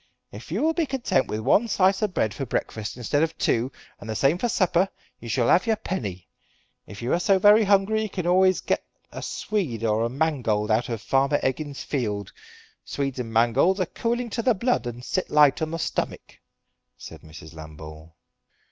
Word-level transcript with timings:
If 0.31 0.51
you 0.51 0.63
will 0.63 0.73
be 0.73 0.87
content 0.87 1.27
with 1.27 1.41
one 1.41 1.67
slice 1.67 2.01
of 2.01 2.11
bread 2.15 2.33
for 2.33 2.43
breakfast 2.43 2.97
instead 2.97 3.21
of 3.21 3.37
two, 3.37 3.71
and 3.99 4.09
the 4.09 4.15
same 4.15 4.39
for 4.39 4.49
supper, 4.49 4.89
you 5.19 5.29
shall 5.29 5.47
have 5.49 5.67
your 5.67 5.75
penny. 5.75 6.27
If 6.87 7.03
you 7.03 7.13
are 7.13 7.19
so 7.19 7.37
very 7.37 7.63
hungry 7.65 8.01
you 8.01 8.09
can 8.09 8.25
always 8.25 8.61
get 8.61 8.83
a 9.11 9.21
swede 9.21 9.83
or 9.83 10.01
a 10.03 10.09
mangold 10.09 10.71
out 10.71 10.89
of 10.89 11.01
Farmer 11.03 11.37
Eggins's 11.43 11.83
field. 11.83 12.33
Swedes 12.83 13.19
and 13.19 13.31
mangolds 13.31 13.79
are 13.79 13.85
cooling 13.85 14.31
to 14.31 14.41
the 14.41 14.55
blood 14.55 14.87
and 14.87 15.05
sit 15.05 15.29
light 15.29 15.61
on 15.61 15.69
the 15.69 15.77
stomick," 15.77 16.41
said 16.97 17.21
Mrs. 17.21 17.53
Lambole. 17.53 18.15